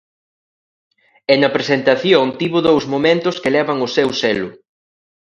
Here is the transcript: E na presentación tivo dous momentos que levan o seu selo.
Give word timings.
E 1.31 1.35
na 1.41 1.53
presentación 1.55 2.25
tivo 2.39 2.57
dous 2.67 2.83
momentos 2.93 3.35
que 3.41 3.53
levan 3.57 3.77
o 3.87 3.89
seu 3.95 4.09
selo. 4.21 4.49